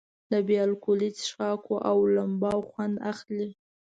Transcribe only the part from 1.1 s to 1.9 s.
څښاکونو